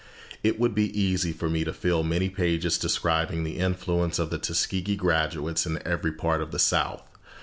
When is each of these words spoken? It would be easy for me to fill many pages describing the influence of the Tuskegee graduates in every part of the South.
It 0.41 0.59
would 0.59 0.73
be 0.73 0.99
easy 0.99 1.31
for 1.31 1.47
me 1.47 1.63
to 1.63 1.71
fill 1.71 2.01
many 2.01 2.27
pages 2.27 2.79
describing 2.79 3.43
the 3.43 3.59
influence 3.59 4.17
of 4.17 4.31
the 4.31 4.39
Tuskegee 4.39 4.95
graduates 4.95 5.67
in 5.67 5.79
every 5.87 6.11
part 6.11 6.41
of 6.41 6.49
the 6.49 6.57
South. 6.57 7.03